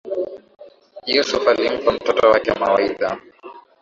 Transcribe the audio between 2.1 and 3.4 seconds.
wake mawaidha